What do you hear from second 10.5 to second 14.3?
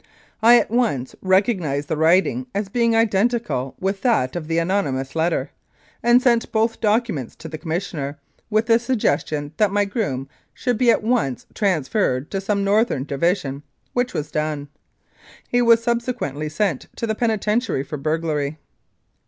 should be at once trans ferred to some northern division, which